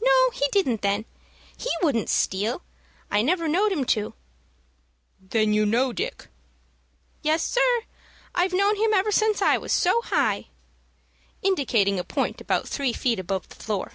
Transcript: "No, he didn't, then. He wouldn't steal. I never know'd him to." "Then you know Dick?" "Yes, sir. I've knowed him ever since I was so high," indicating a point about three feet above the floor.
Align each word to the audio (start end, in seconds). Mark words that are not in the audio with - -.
"No, 0.00 0.30
he 0.30 0.48
didn't, 0.52 0.80
then. 0.80 1.04
He 1.54 1.68
wouldn't 1.82 2.08
steal. 2.08 2.62
I 3.10 3.20
never 3.20 3.46
know'd 3.46 3.70
him 3.72 3.84
to." 3.92 4.14
"Then 5.20 5.52
you 5.52 5.66
know 5.66 5.92
Dick?" 5.92 6.28
"Yes, 7.20 7.42
sir. 7.44 7.82
I've 8.34 8.54
knowed 8.54 8.78
him 8.78 8.94
ever 8.94 9.12
since 9.12 9.42
I 9.42 9.58
was 9.58 9.70
so 9.70 10.00
high," 10.00 10.46
indicating 11.42 11.98
a 11.98 12.04
point 12.04 12.40
about 12.40 12.66
three 12.70 12.94
feet 12.94 13.18
above 13.18 13.50
the 13.50 13.54
floor. 13.56 13.92